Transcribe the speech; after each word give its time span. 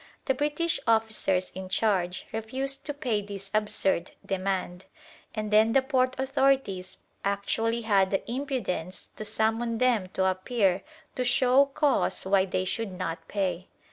The 0.25 0.33
British 0.33 0.79
officers 0.87 1.51
in 1.51 1.69
charge 1.69 2.25
refused 2.31 2.87
to 2.87 2.93
pay 2.95 3.21
this 3.21 3.51
absurd 3.53 4.09
demand, 4.25 4.85
and 5.35 5.51
then 5.51 5.73
the 5.73 5.83
port 5.83 6.15
authorities 6.17 6.97
actually 7.23 7.81
had 7.81 8.09
the 8.09 8.27
impudence 8.27 9.09
to 9.17 9.23
summon 9.23 9.77
them 9.77 10.07
to 10.13 10.25
appear 10.25 10.81
to 11.13 11.23
show 11.23 11.65
cause 11.65 12.25
why 12.25 12.45
they 12.45 12.65
should 12.65 12.91
not 12.91 13.27
pay. 13.27 13.67